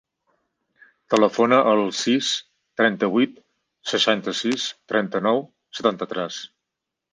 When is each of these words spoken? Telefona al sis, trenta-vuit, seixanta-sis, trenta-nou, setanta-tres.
Telefona 1.13 1.59
al 1.73 1.81
sis, 1.97 2.29
trenta-vuit, 2.81 3.37
seixanta-sis, 3.93 4.67
trenta-nou, 4.95 5.45
setanta-tres. 5.81 6.45